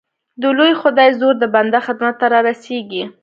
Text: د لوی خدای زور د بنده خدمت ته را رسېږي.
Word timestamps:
د 0.41 0.43
لوی 0.57 0.71
خدای 0.81 1.09
زور 1.19 1.33
د 1.39 1.43
بنده 1.55 1.79
خدمت 1.87 2.15
ته 2.21 2.25
را 2.33 2.39
رسېږي. 2.49 3.03